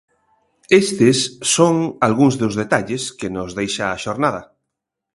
Estes 0.83 1.17
son 1.55 1.75
algúns 2.07 2.33
dos 2.41 2.53
detalles 2.61 3.03
que 3.19 3.29
nos 3.35 3.49
deixa 3.59 3.85
a 3.89 3.99
xornada. 4.03 4.41